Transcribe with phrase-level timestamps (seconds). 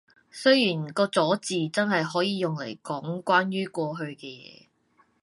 [0.31, 4.65] 雖然個咗字真係可以用嚟講關於過去嘅嘢